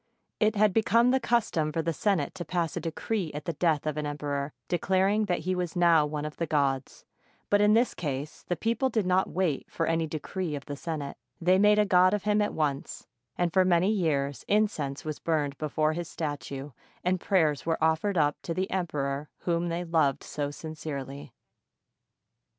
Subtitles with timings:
[0.39, 3.85] It had become the custom for the Senate to pass a decree at the death
[3.85, 7.05] of an emperor, declaring that he was now one of the gods;
[7.51, 11.17] but in this case the people did not wait for any decree of the Senate,—
[11.39, 13.05] they made a god of him at once;
[13.37, 16.71] and for many years incense was burned before his statue,
[17.03, 21.31] and prayers were offered up to the emperor whom they loved so sincerely.